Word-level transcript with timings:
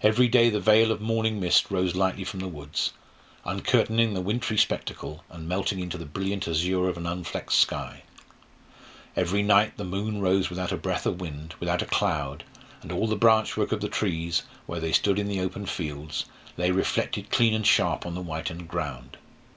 Every 0.00 0.28
day 0.28 0.48
the 0.48 0.60
veil 0.60 0.92
of 0.92 1.00
morning 1.00 1.40
mist 1.40 1.72
rose 1.72 1.96
lightly 1.96 2.22
from 2.22 2.38
the 2.38 2.46
woods, 2.46 2.92
uncurtaining 3.44 4.14
the 4.14 4.20
wintry 4.20 4.56
spectacle, 4.56 5.24
and 5.28 5.48
melting 5.48 5.80
into 5.80 5.98
the 5.98 6.06
brilliant 6.06 6.46
azure 6.46 6.88
of 6.88 6.96
an 6.96 7.04
unflecked 7.04 7.52
sky; 7.52 8.04
every 9.16 9.42
night 9.42 9.76
the 9.76 9.82
moon 9.82 10.20
rose 10.20 10.50
without 10.50 10.70
a 10.70 10.76
breath 10.76 11.04
of 11.04 11.20
wind, 11.20 11.54
without 11.58 11.82
a 11.82 11.86
cloud; 11.86 12.44
and 12.80 12.92
all 12.92 13.08
the 13.08 13.16
branch 13.16 13.56
work 13.56 13.72
of 13.72 13.80
the 13.80 13.88
trees, 13.88 14.44
where 14.66 14.78
they 14.78 14.92
stood 14.92 15.18
in 15.18 15.26
the 15.26 15.40
open 15.40 15.66
fields, 15.66 16.26
lay 16.56 16.70
reflected 16.70 17.28
clean 17.32 17.52
and 17.52 17.66
sharp 17.66 18.06
on 18.06 18.14
the 18.14 18.22
whitened 18.22 18.68
ground. 18.68 19.16